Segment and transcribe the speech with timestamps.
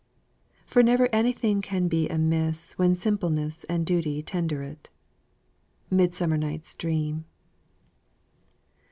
[0.65, 4.89] "For never any thing can be amiss When simpleness and duty tender it."
[5.91, 7.25] MIDSUMMER NIGHT'S DREAM.